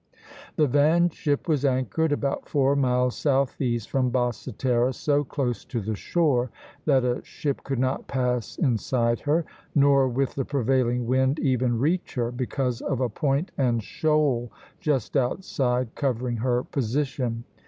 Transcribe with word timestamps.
The 0.55 0.65
van 0.65 1.11
ship 1.11 1.47
was 1.47 1.63
anchored 1.63 2.11
about 2.11 2.49
four 2.49 2.75
miles 2.75 3.15
southeast 3.15 3.87
from 3.91 4.09
Basse 4.09 4.49
Terre, 4.57 4.91
so 4.93 5.23
close 5.23 5.63
to 5.65 5.79
the 5.79 5.93
shore 5.95 6.49
that 6.85 7.05
a 7.05 7.23
ship 7.23 7.63
could 7.63 7.77
not 7.77 8.07
pass 8.07 8.57
inside 8.57 9.19
her, 9.19 9.45
nor, 9.75 10.07
with 10.09 10.33
the 10.33 10.43
prevailing 10.43 11.05
wind, 11.05 11.37
even 11.37 11.77
reach 11.77 12.15
her, 12.15 12.31
because 12.31 12.81
of 12.81 12.99
a 12.99 13.09
point 13.09 13.51
and 13.59 13.83
shoal 13.83 14.51
just 14.79 15.15
outside, 15.15 15.93
covering 15.93 16.37
her 16.37 16.63
position. 16.63 17.43